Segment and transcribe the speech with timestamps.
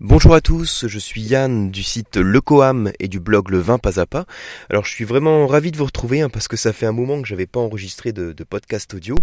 [0.00, 3.78] Bonjour à tous, je suis Yann du site Le Coam et du blog Le Vin
[3.78, 4.26] Pas à Pas.
[4.70, 7.20] Alors je suis vraiment ravi de vous retrouver hein, parce que ça fait un moment
[7.20, 9.16] que j'avais pas enregistré de, de podcast audio.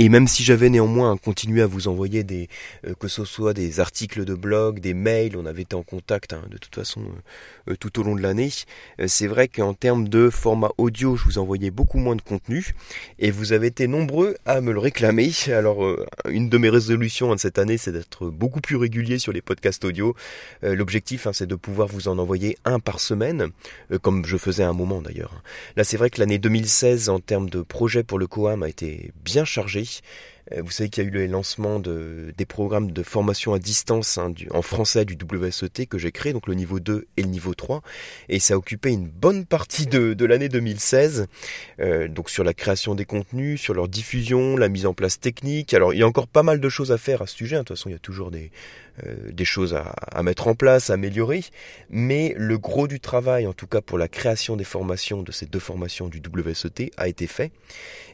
[0.00, 2.48] Et même si j'avais néanmoins continué à vous envoyer des,
[2.86, 6.32] euh, que ce soit des articles de blog, des mails, on avait été en contact
[6.32, 8.50] hein, de toute façon euh, euh, tout au long de l'année,
[9.08, 12.74] c'est vrai qu'en termes de format audio, je vous envoyais beaucoup moins de contenu
[13.18, 15.32] et vous avez été nombreux à me le réclamer.
[15.48, 15.84] Alors
[16.28, 19.42] une de mes résolutions hein, de cette année, c'est d'être beaucoup plus régulier sur les
[19.42, 20.14] podcasts audio.
[20.62, 23.48] L'objectif, hein, c'est de pouvoir vous en envoyer un par semaine,
[24.02, 25.42] comme je faisais à un moment d'ailleurs.
[25.76, 29.12] Là, c'est vrai que l'année 2016, en termes de projet pour le Coam, a été
[29.24, 29.87] bien chargée.
[29.88, 33.58] Euh, vous savez qu'il y a eu le lancement de, des programmes de formation à
[33.58, 37.28] distance hein, en français du WSET que j'ai créé, donc le niveau 2 et le
[37.28, 37.82] niveau 3.
[38.28, 41.26] Et ça a occupé une bonne partie de, de l'année 2016,
[41.80, 45.74] euh, donc sur la création des contenus, sur leur diffusion, la mise en place technique.
[45.74, 47.60] Alors il y a encore pas mal de choses à faire à ce sujet, hein.
[47.60, 48.50] de toute façon il y a toujours des,
[49.06, 51.44] euh, des choses à, à, mettre en place, à améliorer,
[51.90, 55.46] mais le gros du travail, en tout cas pour la création des formations, de ces
[55.46, 57.52] deux formations du WSET, a été fait.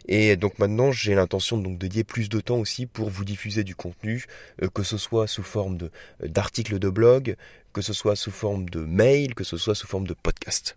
[0.06, 3.64] Et donc maintenant j'ai l'intention donc de dédier plus de temps aussi pour vous diffuser
[3.64, 4.26] du contenu,
[4.62, 5.90] euh, que ce soit sous forme de,
[6.22, 7.36] euh, d'articles de blog,
[7.72, 10.76] que ce soit sous forme de mail, que ce soit sous forme de podcast.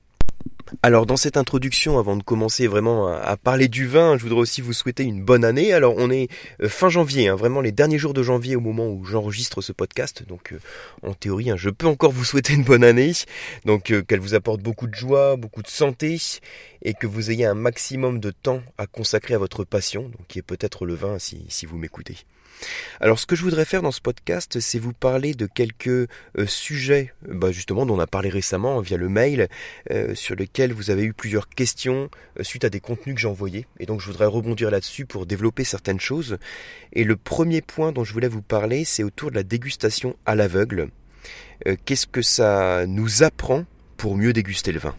[0.82, 4.62] Alors dans cette introduction, avant de commencer vraiment à, parler du vin, je voudrais aussi
[4.62, 5.74] vous souhaiter une bonne année.
[5.74, 6.28] Alors on est
[6.62, 9.72] euh, fin janvier, hein, vraiment les derniers jours de janvier au moment où j'enregistre ce
[9.72, 10.24] podcast.
[10.28, 10.54] Donc
[11.04, 13.14] en théorie, hein, je peux encore vous souhaiter une bonne année.
[13.66, 16.18] Donc qu'elle vous apporte beaucoup de joie, beaucoup de santé
[16.82, 20.40] et que vous ayez un maximum de temps à consacrer à votre passion, donc qui
[20.40, 22.18] est peut-être le vin si vous m'écoutez.
[23.00, 26.08] Alors ce que je voudrais faire dans ce podcast, c'est vous parler de quelques euh,
[26.48, 29.48] sujets, bah, justement dont on a parlé récemment via le mail,
[29.92, 33.28] euh, sur lesquels vous avez eu plusieurs questions euh, suite à des contenus que j'ai
[33.28, 33.68] envoyés.
[33.80, 36.38] Et donc je voudrais rebondir là-dessus pour développer certaines choses.
[36.94, 40.36] Et le premier point dont je voulais vous parler, c'est autour de la dégustation à
[40.36, 40.90] l'aveugle.
[41.86, 43.66] Qu'est-ce que ça nous apprend
[43.98, 44.96] pour mieux déguster le vin?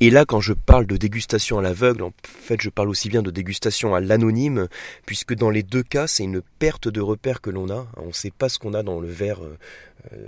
[0.00, 3.22] Et là, quand je parle de dégustation à l'aveugle, en fait, je parle aussi bien
[3.22, 4.68] de dégustation à l'anonyme,
[5.06, 7.86] puisque dans les deux cas, c'est une perte de repère que l'on a.
[7.96, 9.56] On ne sait pas ce qu'on a dans le verre euh,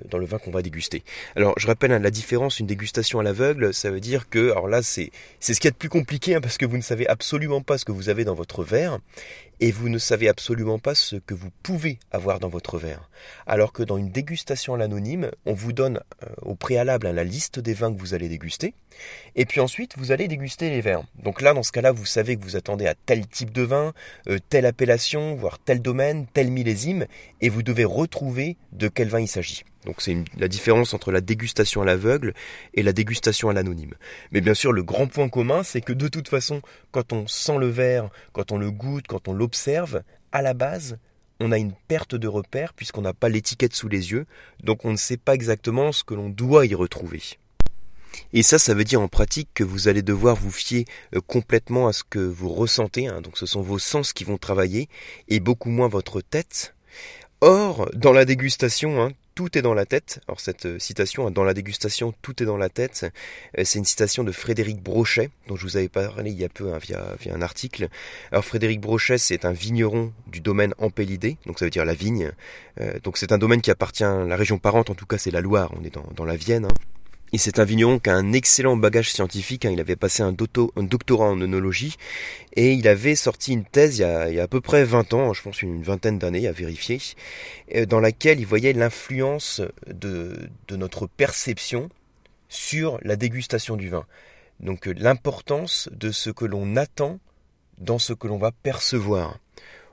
[0.09, 1.03] dans le vin qu'on va déguster.
[1.34, 4.69] Alors je rappelle hein, la différence, une dégustation à l'aveugle, ça veut dire que, alors
[4.69, 5.10] là c'est
[5.41, 7.84] ce qui est de plus compliqué hein, parce que vous ne savez absolument pas ce
[7.84, 8.98] que vous avez dans votre verre
[9.60, 13.09] et vous ne savez absolument pas ce que vous pouvez avoir dans votre verre.
[13.47, 17.25] Alors que dans une dégustation à l'anonyme, on vous donne euh, au préalable hein, la
[17.25, 18.75] liste des vins que vous allez déguster
[19.34, 21.04] et puis ensuite vous allez déguster les verres.
[21.22, 23.93] Donc là dans ce cas-là vous savez que vous attendez à tel type de vin,
[24.28, 27.06] euh, telle appellation, voire tel domaine, tel millésime
[27.41, 29.64] et vous devez retrouver de quel vin il s'agit.
[29.84, 32.34] Donc c'est la différence entre la dégustation à l'aveugle
[32.75, 33.94] et la dégustation à l'anonyme.
[34.32, 36.60] Mais bien sûr, le grand point commun, c'est que de toute façon,
[36.91, 40.99] quand on sent le verre, quand on le goûte, quand on l'observe, à la base,
[41.38, 44.26] on a une perte de repère puisqu'on n'a pas l'étiquette sous les yeux,
[44.62, 47.22] donc on ne sait pas exactement ce que l'on doit y retrouver.
[48.32, 50.84] Et ça, ça veut dire en pratique que vous allez devoir vous fier
[51.15, 53.21] euh, complètement à ce que vous ressentez, hein.
[53.21, 54.88] donc ce sont vos sens qui vont travailler,
[55.28, 56.75] et beaucoup moins votre tête.
[57.43, 60.20] Or, dans la dégustation, hein, tout est dans la tête.
[60.26, 63.06] Alors cette euh, citation, hein, dans la dégustation, tout est dans la tête,
[63.56, 66.48] euh, c'est une citation de Frédéric Brochet, dont je vous avais parlé il y a
[66.48, 67.88] peu hein, via, un article.
[68.32, 72.32] Alors Frédéric Brochet, c'est un vigneron du domaine Empélidé, donc ça veut dire la vigne.
[72.80, 75.30] Euh, donc c'est un domaine qui appartient à la région parente, en tout cas c'est
[75.30, 76.64] la Loire, on est dans, dans la Vienne.
[76.64, 76.95] Hein.
[77.32, 79.64] Et c'est un vigneron qui a un excellent bagage scientifique.
[79.64, 79.70] Hein.
[79.72, 81.97] Il avait passé un, doctorat en œnologie
[82.54, 85.42] et il avait sorti une thèse il y, a, à peu près 20 ans, je
[85.42, 87.00] pense une vingtaine d'années à vérifier,
[87.75, 91.88] euh, dans laquelle il voyait l'influence de, de notre perception
[92.48, 94.06] sur la dégustation du vin.
[94.60, 97.19] Donc euh, l'importance de ce que l'on attend
[97.78, 99.38] dans ce que l'on va percevoir.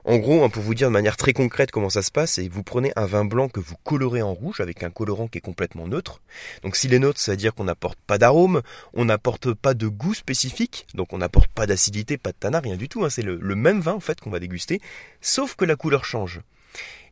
[0.06, 2.46] En gros, hein, pour vous dire de manière très concrète comment ça se passe, c'est
[2.46, 5.40] vous prenez un vin blanc que vous colorez en rouge avec un colorant qui est
[5.40, 6.20] complètement neutre.
[6.62, 8.60] Donc s'il est neutre, ça veut dire qu'on n'apporte pas d'arôme,
[8.92, 12.76] on n'apporte pas de goût spécifique, donc on n'apporte pas d'acidité, pas de tanin, rien
[12.76, 13.02] du tout.
[13.02, 13.08] Hein.
[13.08, 14.82] C'est le, le même vin en fait qu'on va déguster,
[15.22, 16.42] sauf que la couleur change.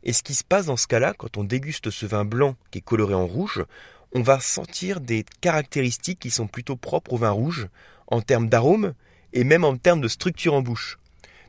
[0.03, 2.77] Et ce qui se passe dans ce cas-là, quand on déguste ce vin blanc qui
[2.77, 3.65] est coloré en rouge,
[4.13, 7.69] on va sentir des caractéristiques qui sont plutôt propres au vin rouge
[8.05, 8.93] en termes d'arôme
[9.33, 10.99] et même en termes de structure en bouche.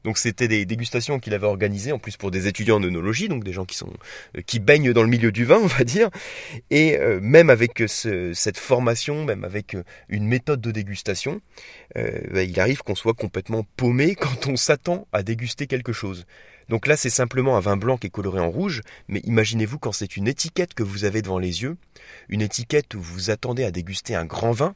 [0.05, 3.43] Donc c'était des dégustations qu'il avait organisées en plus pour des étudiants en œnologie, donc
[3.43, 3.93] des gens qui sont
[4.37, 6.11] euh, qui baignent dans le milieu du vin, on va dire.
[6.71, 11.41] Et euh, même avec cette formation, même avec euh, une méthode de dégustation,
[11.95, 16.27] bah, il arrive qu'on soit complètement paumé quand on s'attend à déguster quelque chose.
[16.69, 19.93] Donc là, c'est simplement un vin blanc qui est coloré en rouge, mais imaginez-vous quand
[19.93, 21.77] c'est une étiquette que vous avez devant les yeux,
[22.29, 24.75] une étiquette où vous attendez à déguster un grand vin,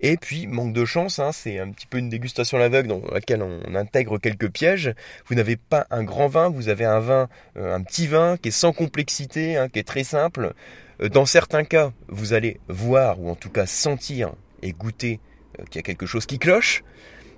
[0.00, 3.02] Et puis, manque de chance, hein, c'est un petit peu une dégustation à l'aveugle dans
[3.12, 4.94] laquelle on intègre quelques pièges.
[5.26, 8.48] Vous n'avez pas un grand vin, vous avez un vin, euh, un petit vin qui
[8.48, 10.54] est sans complexité, hein, qui est très simple.
[11.00, 15.20] Euh, dans certains cas, vous allez voir, ou en tout cas sentir et goûter
[15.58, 16.82] euh, qu'il y a quelque chose qui cloche.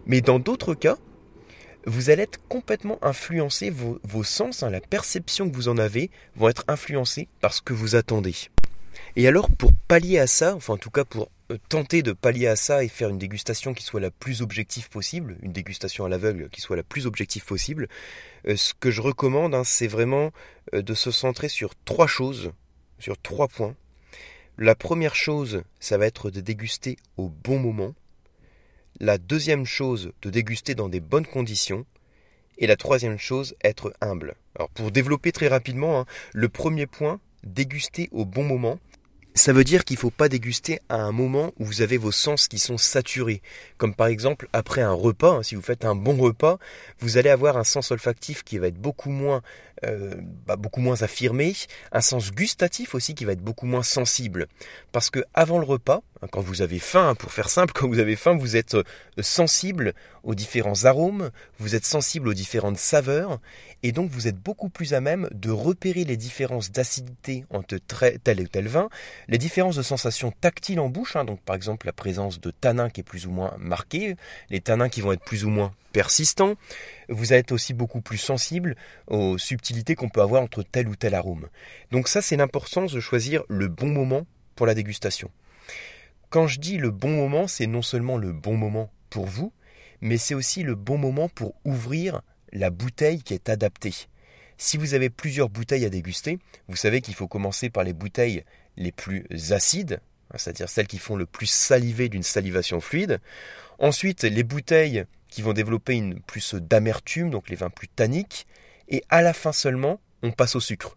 [0.07, 0.97] Mais dans d'autres cas,
[1.87, 6.49] vous allez être complètement influencé, vos, sens, hein, la perception que vous en avez, vont
[6.49, 8.35] être influencés par ce que vous attendez.
[9.15, 11.29] Et alors, pour pallier à ça, enfin en tout cas pour
[11.69, 15.37] tenter de pallier à ça et faire une dégustation qui soit la plus objective possible,
[15.43, 17.89] une dégustation à l'aveugle qui soit la plus objective possible,
[18.49, 20.33] euh, ce que je recommande, hein, c'est vraiment
[20.75, 22.53] euh, de se centrer sur trois choses,
[22.99, 23.75] sur trois points.
[24.59, 27.95] La première chose, ça va être de déguster au bon moment.
[29.01, 31.85] La deuxième chose, de déguster dans des bonnes conditions.
[32.59, 34.35] Et la troisième chose, être humble.
[34.55, 38.79] Alors pour développer très rapidement, hein, le premier point, déguster au bon moment.
[39.37, 42.11] Ça veut dire qu'il ne faut pas déguster à un moment où vous avez vos
[42.11, 43.43] sens qui sont saturés.
[43.77, 46.59] Comme par exemple après un repas, hein, si vous faites un bon repas,
[47.01, 49.43] vous allez avoir un sens olfactif qui va être beaucoup moins
[49.85, 50.15] euh,
[50.47, 51.55] bah, beaucoup moins affirmé,
[51.93, 54.47] un sens gustatif aussi qui va être beaucoup moins sensible.
[54.91, 57.99] Parce que avant le repas, quand vous avez faim, hein, pour faire simple, quand vous
[57.99, 58.83] avez faim, vous êtes euh,
[59.21, 63.41] sensible aux différents arômes, vous êtes sensible aux différentes saveurs,
[63.83, 67.79] et donc vous êtes beaucoup plus à même de repérer les différences d'acidité entre
[68.23, 68.89] tel et tel vin,
[69.29, 72.91] les différences de sensations tactiles en bouche, hein, donc par exemple la présence de tanins
[72.91, 74.17] qui est plus ou moins marquée,
[74.51, 76.57] les tanins qui vont être plus ou moins persistant,
[77.09, 78.77] vous êtes aussi beaucoup plus sensible
[79.07, 81.49] aux subtilités qu'on peut avoir entre tel ou tel arôme.
[81.91, 84.27] Donc ça, c'est l'importance de choisir le bon moment
[84.57, 85.31] pour la dégustation.
[86.31, 89.53] Quand je dis le bon moment, c'est non seulement le bon moment pour vous,
[90.01, 93.95] mais c'est aussi le bon moment pour ouvrir la bouteille qui est adaptée.
[94.59, 96.39] Si vous avez plusieurs bouteilles à déguster,
[96.69, 98.45] vous savez qu'il faut commencer par les bouteilles
[98.77, 100.01] les plus acides,
[100.35, 103.21] c'est-à-dire celles qui font le plus saliver d'une salivation fluide.
[103.79, 108.47] Ensuite, les bouteilles qui vont développer une plus d'amertume, donc les vins plus tanniques.
[108.89, 110.97] Et à la fin seulement, on passe au sucre.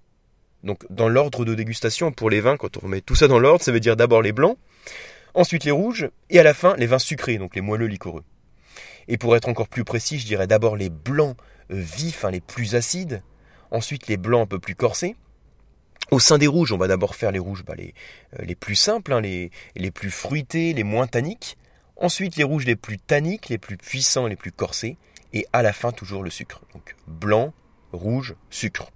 [0.64, 3.64] Donc dans l'ordre de dégustation, pour les vins, quand on remet tout ça dans l'ordre,
[3.64, 4.58] ça veut dire d'abord les blancs,
[5.34, 8.24] ensuite les rouges, et à la fin les vins sucrés, donc les moelleux liquoreux.
[9.08, 11.36] Et pour être encore plus précis, je dirais d'abord les blancs
[11.72, 13.22] euh, vifs, hein, les plus acides,
[13.72, 15.16] ensuite les blancs un peu plus corsés,
[16.12, 17.94] au sein des rouges, on va d'abord faire les rouges bah, les,
[18.40, 21.58] euh, les, plus simples, hein, les, les, plus fruités, les moins tanniques.
[21.98, 24.98] Ensuite, les rouges les plus tanniques, les plus puissants, les plus corsés.
[25.34, 26.62] Et à la fin, toujours le sucre.
[26.74, 27.54] Donc blanc,
[27.92, 28.90] rouge, sucre.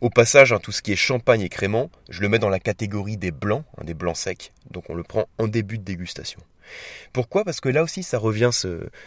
[0.00, 2.60] Au passage, hein, tout ce qui est champagne et crément, je le mets dans la
[2.60, 4.52] catégorie des blancs, hein, des blancs secs.
[4.70, 6.40] Donc on le prend en début de dégustation.
[7.12, 7.44] Pourquoi?
[7.44, 8.50] Parce que là aussi, ça, revient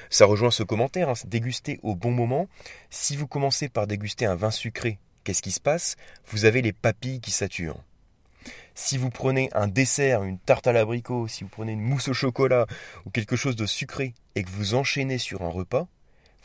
[0.09, 2.47] ça rejoint ce commentaire, déguster au bon moment.
[2.89, 4.97] Si vous commencez par déguster un vin sucré
[5.30, 5.95] qu'est-ce qui se passe?
[6.25, 7.83] Vous avez les papilles qui saturent.
[8.74, 12.15] Si vous prenez un dessert, une tarte à l'abricot, si vous prenez une mousse au
[12.15, 12.65] chocolat
[13.06, 15.88] ou quelque chose de sucré et que vous enchaînez sur un repas,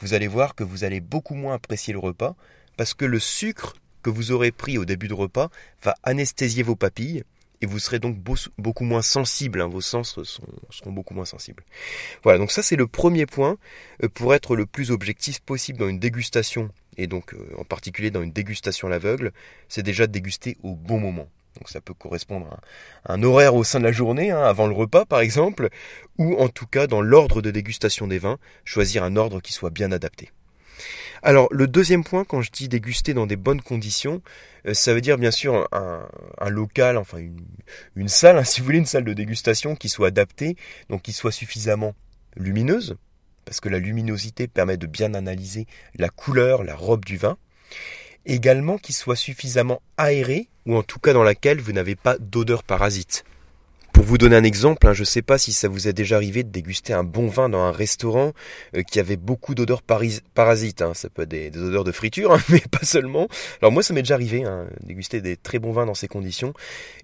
[0.00, 2.37] vous allez voir que vous allez beaucoup moins apprécier le repas
[2.76, 3.75] parce que le sucre
[4.05, 5.49] que vous aurez pris au début de repas
[5.83, 7.25] va anesthésier vos papilles
[7.61, 8.19] et vous serez donc
[8.59, 11.65] beaucoup moins sensible, hein, vos sens seront, beaucoup moins sensibles.
[12.23, 13.56] Voilà, donc ça c'est le premier point
[14.03, 18.11] euh, pour être le plus objectif possible dans une dégustation et donc euh, en particulier
[18.11, 19.33] dans une dégustation à l'aveugle,
[19.69, 21.29] c'est déjà de déguster au bon moment.
[21.56, 22.61] Donc ça peut correspondre
[23.05, 25.71] à un horaire au sein de la journée, hein, avant le repas par exemple,
[26.19, 29.71] ou en tout cas dans l'ordre de dégustation des vins, choisir un ordre qui soit
[29.71, 30.31] bien adapté.
[31.26, 34.21] Alors le deuxième point, quand je dis déguster dans des bonnes conditions,
[34.67, 37.17] euh, ça veut dire bien sûr un, local, enfin
[37.97, 40.56] une, salle, hein, si vous voulez, une salle de dégustation qui soit adaptée,
[40.91, 41.94] donc qui soit suffisamment
[42.37, 42.96] lumineuse,
[43.46, 47.39] parce que la luminosité permet de bien analyser la couleur, la robe du vin.
[48.27, 52.63] Également qu'il soit suffisamment aéré, ou en tout cas dans laquelle vous n'avez pas d'odeur
[52.63, 53.25] parasite.
[53.94, 56.17] Pour vous donner un exemple, hein, je ne sais pas si ça vous est déjà
[56.17, 58.32] arrivé de déguster un bon vin dans un restaurant
[58.77, 60.82] euh, qui avait beaucoup d'odeurs parasites.
[60.82, 60.94] Hein.
[60.94, 63.29] Ça peut être des, odeurs de friture, hein, mais pas seulement.
[63.63, 64.44] Alors moi, ça m'est déjà arrivé,
[64.81, 66.55] déguster des très bons vins dans ces conditions.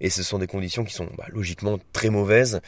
[0.01, 2.61] Et ce sont des conditions qui sont bah, logiquement très mauvaises.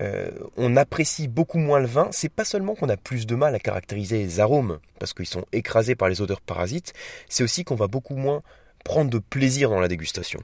[0.00, 2.08] Euh, on apprécie beaucoup moins le vin.
[2.10, 5.44] C'est pas seulement qu'on a plus de mal à caractériser les arômes, parce qu'ils sont
[5.52, 6.94] écrasés par les odeurs parasites.
[7.28, 8.42] C'est aussi qu'on va beaucoup moins
[8.84, 10.40] prendre de plaisir dans la dégustation.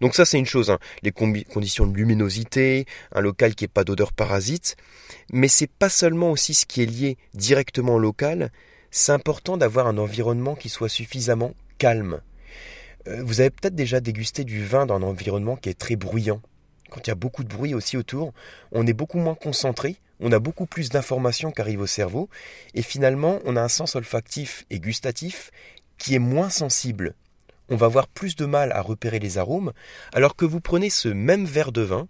[0.00, 0.78] Donc ça c'est une chose, hein.
[1.02, 4.76] les conditions de luminosité, un local qui n'ait pas d'odeur parasite,
[5.32, 8.50] mais c'est pas seulement aussi ce qui est lié directement au local,
[8.90, 12.20] c'est important d'avoir un environnement qui soit suffisamment calme.
[13.06, 16.40] Euh, vous avez peut-être déjà dégusté du vin dans un environnement qui est très bruyant.
[16.90, 18.32] Quand il y a beaucoup de bruit aussi autour,
[18.72, 22.28] on est beaucoup moins concentré, on a beaucoup plus d'informations qui arrivent au cerveau,
[22.74, 25.50] et finalement on a un sens olfactif et gustatif
[25.98, 27.14] qui est moins sensible
[27.68, 29.72] on va avoir plus de mal à repérer les arômes,
[30.12, 32.08] alors que vous prenez ce même verre de vin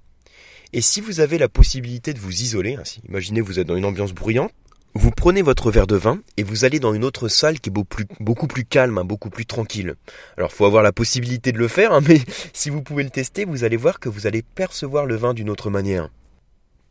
[0.72, 3.84] Et si vous avez la possibilité de vous isoler, ainsi, imaginez vous êtes dans une
[3.84, 4.52] ambiance bruyante,
[4.94, 7.72] vous prenez votre verre de vin et vous allez dans une autre salle qui est
[7.72, 9.94] beaucoup plus, calme, hein, beaucoup plus tranquille.
[10.36, 12.20] Alors faut avoir la possibilité de le faire, hein, mais
[12.52, 15.50] si vous pouvez le tester, vous allez voir que vous allez percevoir le vin d'une
[15.50, 16.10] autre manière.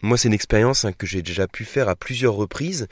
[0.04, 2.88] Moi, c'est une expérience hein, que j'ai déjà pu faire à plusieurs reprises,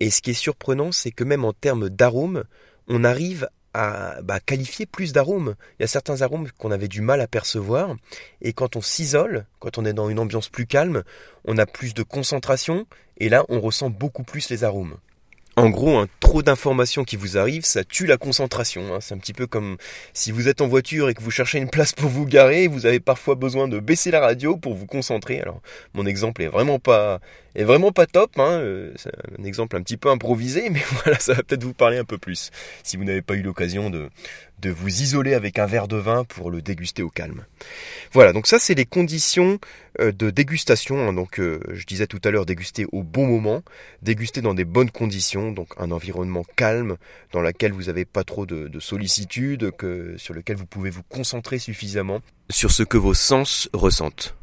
[0.00, 2.44] et ce qui est surprenant, c'est que même en termes d'arômes,
[2.88, 5.54] on arrive à bah, qualifier plus d'arômes.
[5.78, 7.94] Il y a certains arômes qu'on avait du mal à percevoir,
[8.40, 11.04] et quand on s'isole, quand on est dans une ambiance plus calme,
[11.44, 12.86] on a plus de concentration,
[13.18, 14.96] et là on ressent beaucoup plus les arômes.
[15.58, 18.94] En gros, un trop d'informations qui vous arrivent, ça tue la concentration.
[18.94, 18.98] Hein.
[19.00, 19.78] C'est un petit peu comme
[20.12, 22.84] si vous êtes en voiture et que vous cherchez une place pour vous garer, vous
[22.84, 25.40] avez parfois besoin de baisser la radio pour vous concentrer.
[25.40, 25.62] Alors,
[25.94, 27.20] mon exemple est vraiment pas
[27.56, 28.38] est vraiment pas top.
[28.38, 28.60] Hein.
[28.60, 31.98] Euh, c'est un exemple un petit peu improvisé, mais voilà, ça va peut-être vous parler
[31.98, 32.50] un peu plus
[32.82, 34.08] si vous n'avez pas eu l'occasion de
[34.60, 37.44] de vous isoler avec un verre de vin pour le déguster au calme.
[38.12, 39.58] Voilà, donc ça c'est les conditions
[40.00, 41.08] euh, de dégustation.
[41.08, 41.12] Hein.
[41.12, 43.62] Donc euh, je disais tout à l'heure déguster au bon moment,
[44.02, 46.96] déguster dans des bonnes conditions, donc un environnement calme
[47.32, 51.02] dans lequel vous n'avez pas trop de, de sollicitude, que, sur lequel vous pouvez vous
[51.02, 54.36] concentrer suffisamment sur ce que vos sens ressentent.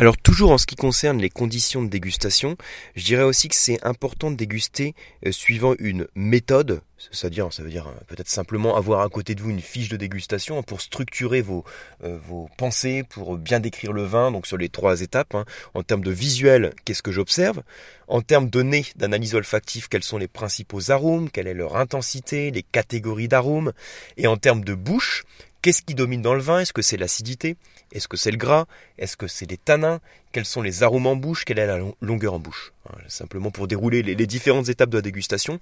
[0.00, 2.56] Alors toujours en ce qui concerne les conditions de dégustation,
[2.94, 4.94] je dirais aussi que c'est important de déguster
[5.26, 9.42] euh, suivant une méthode, c'est-à-dire ça veut dire euh, peut-être simplement avoir à côté de
[9.42, 11.64] vous une fiche de dégustation pour structurer vos,
[12.04, 15.34] euh, vos pensées, pour bien décrire le vin, donc sur les trois étapes.
[15.34, 15.44] Hein.
[15.74, 17.64] En termes de visuel, qu'est-ce que j'observe?
[18.06, 22.52] En termes de nez, d'analyse olfactive, quels sont les principaux arômes, quelle est leur intensité,
[22.52, 23.72] les catégories d'arômes?
[24.16, 25.24] Et en termes de bouche,
[25.68, 26.60] Qu'est-ce qui domine dans le vin?
[26.60, 27.58] Est-ce que c'est l'acidité?
[27.92, 28.64] Est-ce que c'est le gras?
[28.96, 30.00] Est-ce que c'est les tanins?
[30.32, 31.44] Quels sont les arômes en bouche?
[31.44, 32.72] Quelle est la longueur en bouche?
[33.06, 35.60] Simplement pour dérouler les, différentes étapes de la dégustation.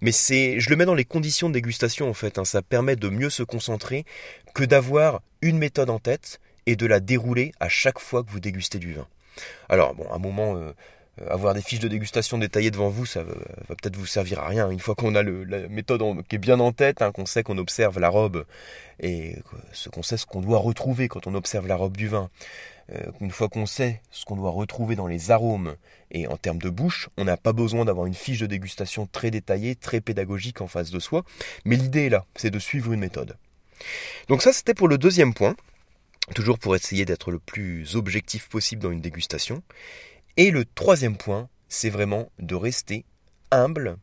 [0.00, 2.38] Mais c'est, je le mets dans les conditions de dégustation en fait.
[2.38, 2.44] Hein.
[2.44, 4.04] Ça permet de mieux se concentrer
[4.54, 8.38] que d'avoir une méthode en tête et de la dérouler à chaque fois que vous
[8.38, 9.08] dégustez du vin.
[9.68, 10.70] Alors bon, à un moment, euh,
[11.28, 13.34] avoir des fiches de dégustation détaillées devant vous, ça va,
[13.68, 14.70] peut-être vous servir à rien.
[14.70, 17.58] Une fois qu'on a la méthode qui est bien en tête, hein, qu'on sait qu'on
[17.58, 18.44] observe la robe
[19.00, 19.36] et
[19.72, 22.30] ce qu'on sait ce qu'on doit retrouver quand on observe la robe du vin.
[22.94, 25.76] Euh, une fois qu'on sait ce qu'on doit retrouver dans les arômes
[26.10, 29.30] et en termes de bouche, on n'a pas besoin d'avoir une fiche de dégustation très
[29.30, 31.24] détaillée, très pédagogique en face de soi.
[31.64, 33.36] Mais l'idée est là, c'est de suivre une méthode.
[34.28, 35.54] Donc ça, c'était pour le deuxième point.
[36.34, 39.62] Toujours pour essayer d'être le plus objectif possible dans une dégustation.
[40.38, 43.04] Et le troisième point, c'est vraiment de rester
[43.50, 43.96] humble.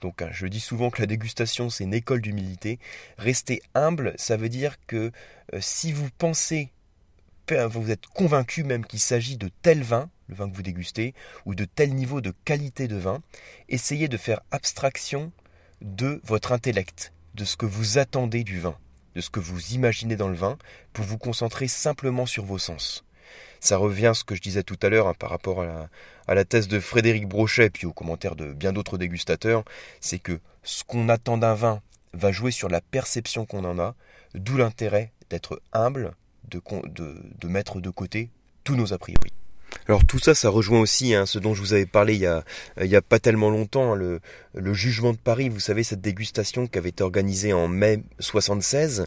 [0.00, 2.80] Donc hein, je dis souvent que la dégustation, c'est une école d'humilité.
[3.16, 5.12] Rester humble, ça veut dire que
[5.54, 6.72] euh, si vous pensez,
[7.70, 11.14] vous êtes convaincu même qu'il s'agit de tel vin, le vin que vous dégustez,
[11.46, 13.22] ou de tel niveau de qualité de vin,
[13.68, 15.30] essayez de faire abstraction
[15.80, 18.76] de votre intellect, de ce que vous attendez du vin,
[19.14, 20.58] de ce que vous imaginez dans le vin,
[20.92, 23.04] pour vous concentrer simplement sur vos sens
[23.60, 26.44] ça revient à ce que je disais tout à l'heure hein, par rapport à la,
[26.44, 29.64] thèse de Frédéric Brochet, puis aux commentaires de bien d'autres dégustateurs,
[30.00, 31.80] c'est que ce qu'on attend d'un vin
[32.12, 33.94] va jouer sur la perception qu'on en a,
[34.34, 36.12] d'où l'intérêt d'être humble,
[36.48, 36.60] de,
[36.92, 38.30] de mettre de côté
[38.64, 39.30] tous nos a priori.
[39.88, 42.26] Alors tout ça, ça rejoint aussi hein, ce dont je vous avais parlé il y
[42.26, 42.44] a,
[42.80, 44.20] il y a pas tellement longtemps, hein,
[44.54, 49.06] le, jugement de Paris, vous savez, cette dégustation qui avait été organisée en mai 76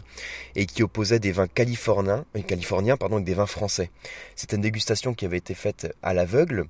[0.56, 3.90] et qui opposait des vins californiens, californiens pardon, avec des vins français.
[4.34, 6.66] C'était une dégustation qui avait été faite à l'aveugle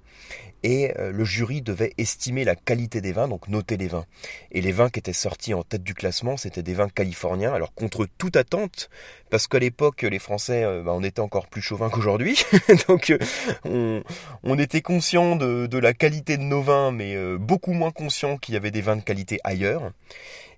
[0.63, 4.07] et euh, le jury devait estimer la qualité des vins, donc noter les vins.
[4.53, 7.75] Et les vins qui étaient sortis en tête du classement, c'était des vins californiens, alors
[7.75, 8.89] contre toute attente,
[9.33, 12.41] parce qu'à l'époque, les Français, euh, bah, on était encore plus chauvin qu'aujourd'hui,
[12.89, 13.11] donc
[13.65, 14.01] euh,
[14.45, 18.57] on, était conscient de, la qualité de nos vins, mais beaucoup moins conscient qu'il y
[18.57, 19.91] avait des vins de qualité ailleurs.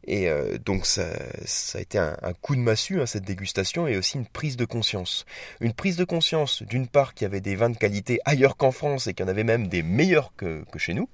[0.07, 1.07] Et euh, donc ça,
[1.45, 4.65] ça, a été un, coup de massue, hein, cette dégustation, et aussi une prise de
[4.65, 5.25] conscience.
[5.61, 8.71] Une prise de conscience, d'une part, qu'il y avait des vins de qualité ailleurs qu'en
[8.71, 11.09] France, et qu'il y en avait même des meilleurs que, chez nous.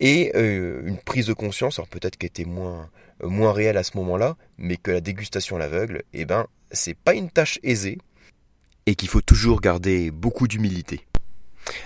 [0.00, 3.82] Et euh, une prise de conscience, alors peut-être qu'elle était moins, euh, moins réelle à
[3.82, 7.98] ce moment-là, mais que la dégustation l'aveugle, eh ben, c'est pas une tâche aisée,
[8.86, 11.06] et qu'il faut toujours garder beaucoup d'humilité.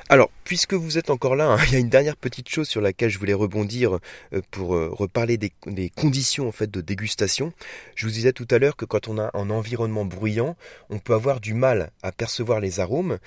[0.09, 2.81] Alors, puisque vous êtes encore là, hein, il y a une dernière petite chose sur
[2.81, 3.99] laquelle je voulais rebondir
[4.33, 5.53] euh, pour euh, reparler des,
[5.91, 7.53] conditions en fait de dégustation.
[7.95, 10.57] Je vous disais tout à l'heure que quand on a un environnement bruyant,
[10.91, 13.19] on peut avoir du mal à percevoir les arômes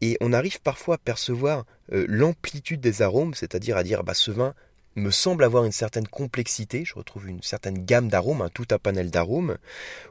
[0.00, 4.30] et on arrive parfois à percevoir euh, l'amplitude des arômes, c'est-à-dire à dire bah ce
[4.30, 4.54] vin
[4.96, 9.10] me semble avoir une certaine complexité, je retrouve une certaine gamme d'arômes, tout un panel
[9.10, 9.58] d'arômes,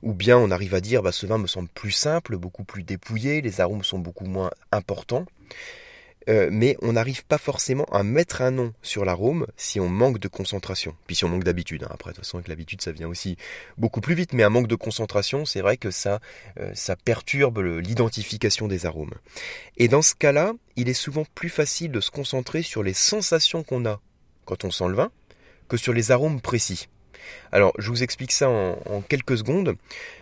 [0.03, 2.83] ou bien on arrive à dire bah ce vin me semble plus simple, beaucoup plus
[2.83, 5.25] dépouillé, les arômes sont beaucoup moins importants.
[6.27, 10.19] euh, mais on n'arrive pas forcément à mettre un nom sur l'arôme si on manque
[10.19, 10.95] de concentration.
[11.07, 11.89] Puis si on manque d'habitude, hein.
[11.91, 13.37] après de toute façon avec l'habitude ça vient aussi
[13.77, 16.19] beaucoup plus vite, mais un manque de concentration, c'est vrai que ça,
[16.59, 19.13] euh, ça perturbe l'identification des arômes.
[19.77, 23.63] Et dans ce cas-là, il est souvent plus facile de se concentrer sur les sensations
[23.63, 23.99] qu'on a
[24.45, 25.11] quand on sent le vin
[25.67, 26.87] que sur les arômes précis.
[27.51, 29.75] Alors, je vous explique ça en, quelques secondes.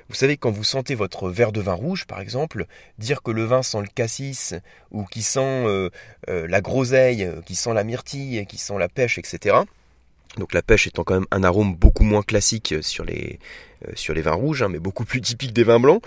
[0.08, 2.66] Vous savez, quand vous sentez votre verre de vin rouge, par exemple,
[2.98, 4.54] dire que le vin sent le cassis,
[4.92, 5.90] ou qui sent euh,
[6.30, 9.64] euh, la groseille, qui sent la myrtille, qui sent la pêche, etc.
[10.38, 13.40] Donc la pêche étant quand même un arôme beaucoup moins classique sur les,
[13.88, 16.04] euh, sur les vins rouges, hein, mais beaucoup plus typique des vins blancs.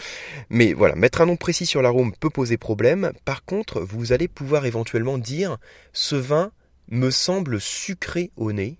[0.51, 3.13] Mais voilà, mettre un nom précis sur l'arôme peut poser problème.
[3.25, 5.59] Par contre, vous allez pouvoir éventuellement dire
[5.93, 6.51] ce vin
[6.89, 8.79] me semble sucré au nez,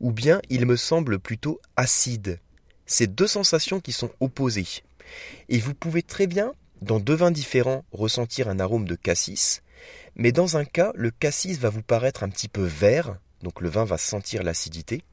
[0.00, 2.40] ou bien il me semble plutôt acide.
[2.86, 4.82] C'est deux sensations qui sont opposées.
[5.48, 9.62] Et vous pouvez très bien, dans deux vins différents, ressentir un arôme de cassis,
[10.14, 13.68] mais dans un cas, le cassis va vous paraître un petit peu vert, donc le
[13.68, 15.04] vin va sentir l'acidité,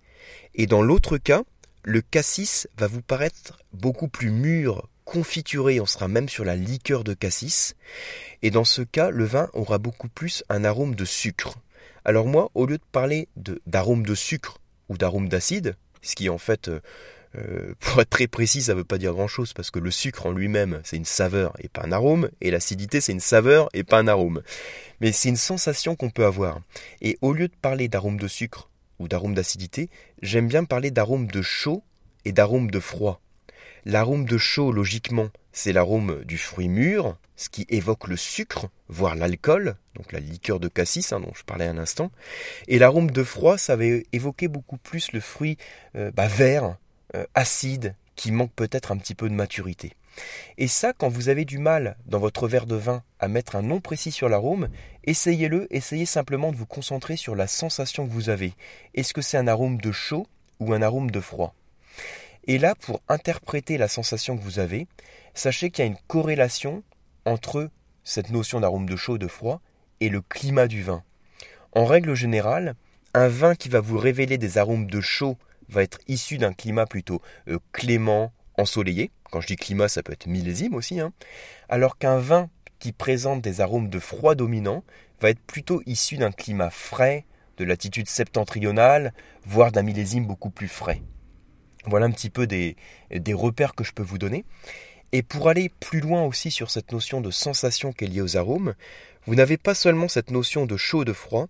[0.55, 1.43] et dans l'autre cas,
[1.83, 7.03] le cassis va vous paraître beaucoup plus mûr, confituré, on sera même sur la liqueur
[7.03, 7.75] de cassis,
[8.41, 11.55] et dans ce cas, le vin aura beaucoup plus un arôme de sucre.
[12.05, 13.27] Alors moi, au lieu de parler
[13.65, 16.79] d'arôme de sucre ou d'arôme d'acide, ce qui en fait, euh,
[17.35, 20.25] euh, pour être très précis, ça ne veut pas dire grand-chose, parce que le sucre
[20.25, 23.83] en lui-même, c'est une saveur et pas un arôme, et l'acidité, c'est une saveur et
[23.83, 24.41] pas un arôme.
[25.01, 26.59] Mais c'est une sensation qu'on peut avoir.
[27.01, 28.69] Et au lieu de parler d'arôme de sucre
[28.99, 29.89] ou d'arôme d'acidité,
[30.21, 31.83] j'aime bien parler d'arôme de chaud
[32.25, 33.22] et d'arôme de froid.
[33.85, 39.15] L'arôme de chaud, logiquement, c'est l'arôme du fruit mûr, ce qui évoque le sucre, voire
[39.15, 42.11] l'alcool, donc la liqueur de cassis hein, dont je parlais un instant.
[42.67, 45.57] Et l'arôme de froid, ça va évoquer beaucoup plus le fruit
[45.95, 46.77] euh, bah, vert,
[47.15, 49.93] euh, acide, qui manque peut-être un petit peu de maturité.
[50.57, 53.63] Et ça, quand vous avez du mal dans votre verre de vin à mettre un
[53.63, 54.69] nom précis sur l'arôme,
[55.03, 58.53] essayez-le, essayez simplement de vous concentrer sur la sensation que vous avez.
[58.93, 60.27] Est-ce que c'est un arôme de chaud
[60.59, 61.55] ou un arôme de froid?
[62.45, 64.87] Et là, pour interpréter la sensation que vous avez,
[65.33, 66.83] sachez qu'il y a une corrélation
[67.25, 67.69] entre
[68.03, 69.61] cette notion d'arôme de chaud, de froid,
[70.01, 71.03] et le climat du vin.
[71.71, 72.75] En règle générale,
[73.13, 75.37] un vin qui va vous révéler des arômes de chaud
[75.69, 79.11] va être issu d'un climat plutôt euh, clément, ensoleillé.
[79.31, 80.99] Quand je dis climat, ça peut être millésime aussi.
[80.99, 81.13] Hein.
[81.69, 84.83] Alors qu'un vin qui présente des arômes de froid dominant
[85.21, 87.25] va être plutôt issu d'un climat frais,
[87.57, 89.13] de latitude septentrionale,
[89.45, 91.01] voire d'un millésime beaucoup plus frais.
[91.85, 92.75] Voilà un petit peu des,
[93.33, 94.45] repères que je peux vous donner.
[95.11, 98.37] Et pour aller plus loin aussi sur cette notion de sensation qui est liée aux
[98.37, 98.73] arômes,
[99.25, 101.47] vous n'avez pas seulement cette notion de chaud et de froid,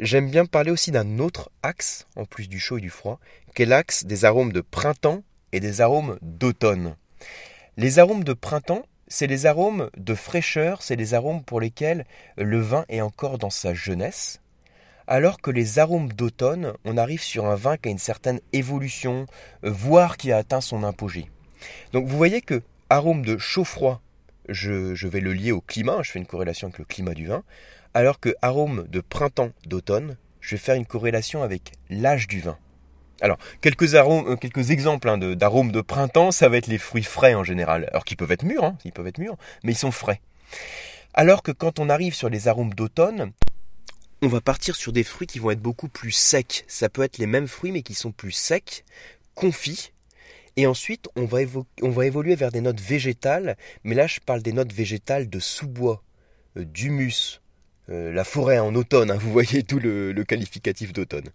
[0.00, 3.20] j'aime bien parler aussi d'un autre axe, en plus du chaud et du froid,
[3.54, 6.96] qui est l'axe des arômes de printemps et des arômes d'automne.
[7.76, 12.60] Les arômes de printemps, c'est les arômes de fraîcheur, c'est les arômes pour lesquels le
[12.60, 14.40] vin est encore dans sa jeunesse,
[15.06, 19.26] alors que les arômes d'automne, on arrive sur un vin qui a une certaine évolution,
[19.64, 21.30] euh, voire qui a atteint son apogée.
[21.92, 24.00] Donc vous voyez que arôme de chaud-froid,
[24.48, 27.42] je, vais le lier au climat, je fais une corrélation avec le climat du vin,
[27.94, 32.58] alors que arôme de printemps, d'automne, je vais faire une corrélation avec l'âge du vin.
[33.22, 37.02] Alors, quelques, arômes, euh, quelques exemples hein, d'arômes de, printemps, ça va être les fruits
[37.02, 37.88] frais en général.
[37.90, 40.20] Alors qu'ils peuvent être mûrs, hein, ils peuvent être mûrs, mais ils sont frais.
[41.14, 43.32] Alors que quand on arrive sur les arômes d'automne,
[44.22, 46.64] on va partir sur des fruits qui vont être beaucoup plus secs.
[46.68, 48.84] Ça peut être les mêmes fruits mais qui sont plus secs,
[49.34, 49.92] confits.
[50.56, 54.72] Et ensuite, on va, évoluer vers des notes végétales, mais là je parle des notes
[54.72, 56.02] végétales de sous-bois,
[56.56, 57.42] euh, d'humus,
[57.90, 61.28] euh, la forêt en automne, hein, vous voyez tout le qualificatif d'automne.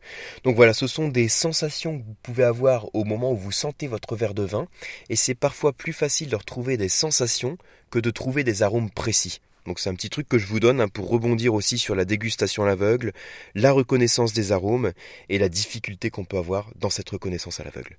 [0.44, 3.86] Donc voilà, ce sont des sensations que vous pouvez avoir au moment où vous sentez
[3.86, 4.68] votre verre de vin,
[5.10, 7.60] et c'est parfois plus facile de retrouver des sensations
[7.92, 9.40] que de trouver des arômes précis.
[9.66, 12.06] Donc c'est un petit truc que je vous donne hein, pour rebondir aussi sur la
[12.06, 13.14] dégustation à l'aveugle,
[13.56, 14.92] la reconnaissance des arômes
[15.30, 17.98] et la difficulté qu'on peut avoir dans cette reconnaissance à l'aveugle.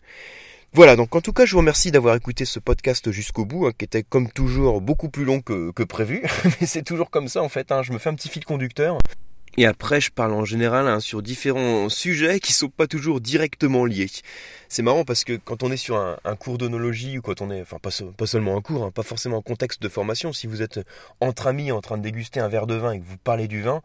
[0.75, 3.73] Voilà, donc en tout cas je vous remercie d'avoir écouté ce podcast jusqu'au bout, hein,
[3.77, 6.23] qui était comme toujours beaucoup plus long que, prévu,
[6.61, 7.83] mais c'est toujours comme ça en fait, hein.
[7.83, 8.97] je me fais un petit fil conducteur.
[9.59, 13.85] Et après, je parle en général hein, sur différents sujets qui sont pas toujours directement
[13.85, 14.11] liés.
[14.69, 17.61] C'est marrant parce que quand on est sur un, cours d'onologie ou quand on est,
[17.61, 20.81] enfin pas, seulement un cours, hein, pas forcément en contexte de formation, si vous êtes
[21.21, 23.61] entre amis en train de déguster un verre de vin et que vous parlez du
[23.61, 23.83] vin,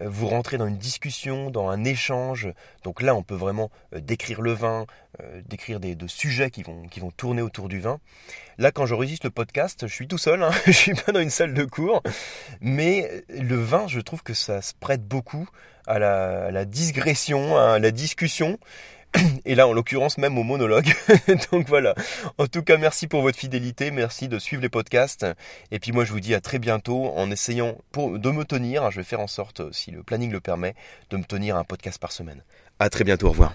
[0.00, 2.48] vous rentrez dans une discussion, dans un échange.
[2.84, 4.86] Donc là, on peut vraiment euh, décrire le vin,
[5.20, 7.98] euh, décrire des de sujets qui vont, qui vont tourner autour du vin.
[8.58, 11.30] Là, quand j'enregistre le podcast, je suis tout seul, hein, je suis pas dans une
[11.30, 12.02] salle de cours,
[12.60, 15.48] mais le vin, je trouve que ça se prête beaucoup
[15.86, 18.58] à la, à la digression, à la discussion.
[19.44, 20.92] Et là en l'occurrence même au monologue.
[21.52, 21.94] Donc voilà.
[22.38, 25.26] En tout cas, merci pour votre fidélité, merci de suivre les podcasts.
[25.70, 28.98] Et puis moi je vous dis à très bientôt en essayant de me tenir, je
[28.98, 30.74] vais faire en sorte, si le planning le permet,
[31.10, 32.42] de me tenir un podcast par semaine.
[32.78, 33.54] À très bientôt, au revoir.